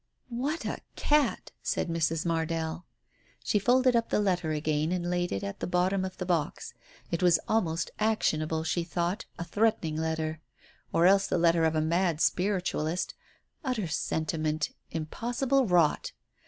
[0.29, 1.51] "What a cat!
[1.61, 2.25] "said Mrs.
[2.25, 2.85] Mardell.
[3.43, 6.73] She folded up the letter again and laid it at the bottom of the box.
[7.11, 10.41] It was almost actionable, she thought, a threatening letter.
[10.91, 13.13] Or else the letter of a mad spiritual ist—
[13.63, 16.13] utter sentimental, impossible rot.